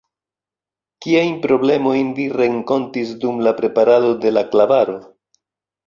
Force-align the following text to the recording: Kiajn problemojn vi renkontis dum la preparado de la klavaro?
Kiajn 1.05 1.35
problemojn 1.43 2.09
vi 2.21 2.27
renkontis 2.43 3.15
dum 3.25 3.47
la 3.49 3.57
preparado 3.63 4.13
de 4.27 4.37
la 4.39 4.49
klavaro? 4.53 5.03